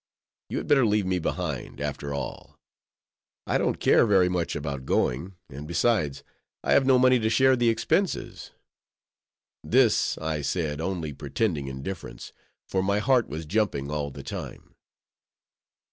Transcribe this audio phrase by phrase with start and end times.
[0.49, 2.57] You had better leave me behind, after all;
[3.45, 6.23] I don't care very much about going; and besides,
[6.63, 8.49] I have no money to share the expenses."
[9.63, 12.33] This I said, only pretending indifference,
[12.67, 14.73] for my heart was jumping all the time.